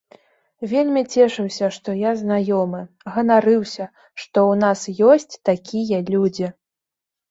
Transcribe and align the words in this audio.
Вельмі 0.71 1.03
цешыўся, 1.15 1.69
што 1.75 1.89
я 2.09 2.15
знаёмы, 2.23 2.81
ганарыўся, 3.13 3.91
што 4.25 4.37
ў 4.57 4.67
нас 4.67 4.79
ёсць 5.13 5.33
такія 5.49 5.99
людзі. 6.15 6.47